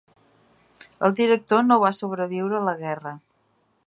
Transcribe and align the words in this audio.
El 1.07 1.13
director 1.19 1.61
no 1.67 1.77
va 1.83 1.93
sobreviure 1.97 2.57
a 2.61 2.65
la 2.71 2.77
guerra. 2.81 3.17